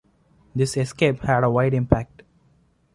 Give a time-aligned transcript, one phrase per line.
[0.55, 2.23] This escape had a wide impact.